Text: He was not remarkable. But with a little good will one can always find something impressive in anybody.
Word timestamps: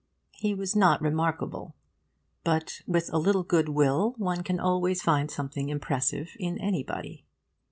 He 0.33 0.55
was 0.55 0.75
not 0.75 0.99
remarkable. 0.99 1.75
But 2.43 2.81
with 2.87 3.13
a 3.13 3.19
little 3.19 3.43
good 3.43 3.69
will 3.69 4.15
one 4.17 4.41
can 4.41 4.59
always 4.59 4.99
find 5.03 5.29
something 5.29 5.69
impressive 5.69 6.31
in 6.39 6.57
anybody. 6.59 7.23